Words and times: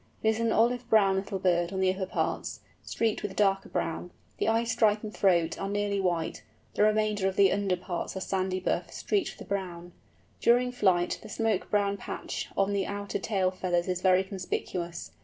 It 0.23 0.29
is 0.29 0.39
an 0.39 0.51
olive 0.51 0.89
brown 0.89 1.15
little 1.17 1.37
bird 1.37 1.71
on 1.71 1.79
the 1.79 1.93
upper 1.93 2.07
parts, 2.07 2.61
streaked 2.83 3.21
with 3.21 3.35
darker 3.35 3.69
brown; 3.69 4.09
the 4.39 4.47
eye 4.47 4.63
stripe 4.63 5.03
and 5.03 5.13
throat 5.15 5.59
are 5.61 5.69
nearly 5.69 5.99
white; 6.01 6.41
the 6.73 6.81
remainder 6.81 7.27
of 7.27 7.35
the 7.35 7.51
under 7.51 7.77
parts 7.77 8.17
are 8.17 8.21
sandy 8.21 8.59
buff, 8.59 8.91
streaked 8.91 9.37
with 9.37 9.47
brown. 9.47 9.91
During 10.39 10.71
flight 10.71 11.19
the 11.21 11.29
smoke 11.29 11.69
brown 11.69 11.97
patch 11.97 12.49
on 12.57 12.73
the 12.73 12.87
outer 12.87 13.19
tail 13.19 13.51
feathers 13.51 13.87
is 13.87 14.01
very 14.01 14.23
conspicuous. 14.23 15.11